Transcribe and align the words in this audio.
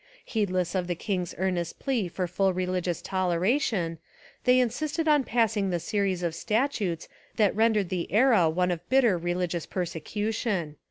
Heedless 0.25 0.73
of 0.73 0.87
the 0.87 0.95
king's 0.95 1.35
earnest 1.37 1.77
plea 1.77 2.07
for 2.07 2.25
full 2.25 2.55
reli 2.55 2.81
gious 2.81 3.03
toleration, 3.03 3.99
they 4.45 4.59
insisted 4.59 5.07
on 5.07 5.23
passing 5.23 5.69
the 5.69 5.79
series 5.79 6.23
of 6.23 6.33
statutes 6.33 7.07
that 7.35 7.55
rendered 7.55 7.89
the 7.89 8.11
era 8.11 8.49
one 8.49 8.71
of 8.71 8.89
bitter 8.89 9.15
religious 9.15 9.67
persecution. 9.67 10.77